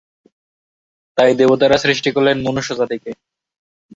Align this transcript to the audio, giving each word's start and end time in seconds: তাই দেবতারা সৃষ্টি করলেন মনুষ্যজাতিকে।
তাই 1.17 1.31
দেবতারা 1.35 1.77
সৃষ্টি 1.77 2.09
করলেন 2.11 2.37
মনুষ্যজাতিকে। 2.47 3.11